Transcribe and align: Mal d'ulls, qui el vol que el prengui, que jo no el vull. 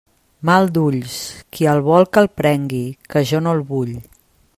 Mal 0.49 0.69
d'ulls, 0.77 1.17
qui 1.57 1.67
el 1.73 1.83
vol 1.89 2.07
que 2.17 2.23
el 2.25 2.31
prengui, 2.41 2.81
que 3.15 3.23
jo 3.33 3.43
no 3.49 3.55
el 3.59 3.63
vull. 3.73 3.93